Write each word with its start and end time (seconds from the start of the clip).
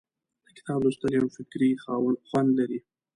د 0.45 0.47
کتاب 0.57 0.79
لوستل 0.83 1.11
یو 1.19 1.27
فکري 1.37 1.69
خوند 2.27 2.49
لري. 2.59 2.79